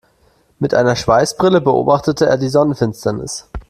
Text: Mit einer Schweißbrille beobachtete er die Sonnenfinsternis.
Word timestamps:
Mit 0.57 0.73
einer 0.73 0.95
Schweißbrille 0.95 1.61
beobachtete 1.61 2.25
er 2.25 2.39
die 2.39 2.49
Sonnenfinsternis. 2.49 3.47